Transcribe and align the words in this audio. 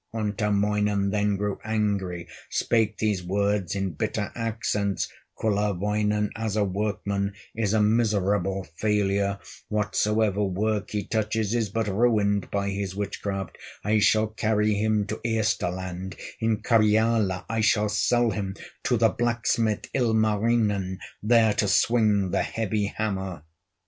Untamoinen 0.15 1.11
then 1.11 1.35
grew 1.37 1.59
angry, 1.63 2.27
Spake 2.49 2.97
these 2.97 3.21
words 3.23 3.75
in 3.75 3.91
bitter 3.91 4.31
accents: 4.33 5.07
"Kullerwoinen 5.37 6.31
as 6.35 6.55
a 6.55 6.63
workman 6.63 7.35
Is 7.53 7.75
a 7.75 7.83
miserable 7.83 8.63
failure; 8.63 9.37
Whatsoever 9.67 10.43
work 10.43 10.89
he 10.89 11.03
touches 11.05 11.53
Is 11.53 11.69
but 11.69 11.87
ruined 11.87 12.49
by 12.49 12.71
his 12.71 12.95
witchcraft; 12.95 13.59
I 13.83 13.99
shall 13.99 14.25
carry 14.29 14.73
him 14.73 15.05
to 15.05 15.17
Ehstland, 15.23 16.17
In 16.39 16.63
Karyala 16.63 17.45
I 17.47 17.61
shall 17.61 17.87
sell 17.89 18.31
him 18.31 18.55
To 18.85 18.97
the 18.97 19.09
blacksmith, 19.09 19.87
Ilmarinen, 19.93 20.97
There 21.21 21.53
to 21.53 21.67
swing 21.67 22.31
the 22.31 22.41
heavy 22.41 22.85
hammer." 22.87 23.43